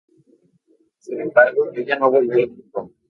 Sin 0.97 1.21
embargo 1.21 1.69
ella 1.75 1.95
no 1.99 2.09
volvió 2.09 2.33
al 2.43 2.47
grupo. 2.47 2.91